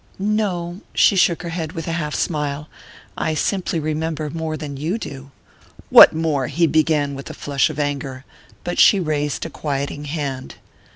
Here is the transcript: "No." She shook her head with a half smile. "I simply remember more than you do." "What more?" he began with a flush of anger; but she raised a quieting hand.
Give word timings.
"No." 0.17 0.81
She 0.95 1.15
shook 1.15 1.43
her 1.43 1.49
head 1.49 1.73
with 1.73 1.87
a 1.87 1.91
half 1.91 2.15
smile. 2.15 2.67
"I 3.15 3.35
simply 3.35 3.79
remember 3.79 4.31
more 4.31 4.57
than 4.57 4.75
you 4.75 4.97
do." 4.97 5.29
"What 5.91 6.11
more?" 6.11 6.47
he 6.47 6.65
began 6.65 7.13
with 7.13 7.29
a 7.29 7.35
flush 7.35 7.69
of 7.69 7.77
anger; 7.77 8.25
but 8.63 8.79
she 8.79 8.99
raised 8.99 9.45
a 9.45 9.49
quieting 9.51 10.05
hand. 10.05 10.55